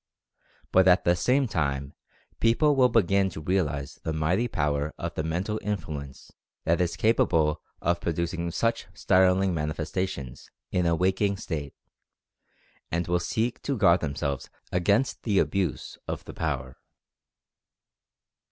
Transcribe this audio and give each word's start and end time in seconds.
But 0.71 0.87
at 0.87 1.03
the 1.03 1.15
same 1.15 1.47
time 1.47 1.93
people 2.39 2.75
will 2.75 2.89
begin 2.89 3.29
to 3.29 3.39
realize 3.39 3.99
the 4.01 4.13
mighty 4.13 4.47
power 4.47 4.95
of 4.97 5.13
the 5.13 5.21
Mental 5.21 5.59
Influence 5.61 6.31
that 6.63 6.81
is 6.81 6.95
capable 6.97 7.61
of 7.83 8.01
producing 8.01 8.49
such 8.49 8.87
startling 8.95 9.53
manifestations 9.53 10.49
in 10.71 10.87
a 10.87 10.95
waking 10.95 11.37
state, 11.37 11.75
and 12.91 13.07
will 13.07 13.19
seek 13.19 13.61
to 13.61 13.77
guard 13.77 13.99
themselves 14.01 14.49
against 14.71 15.21
the 15.21 15.37
abuse 15.37 15.99
of 16.07 16.25
the 16.25 16.33
power. 16.33 16.77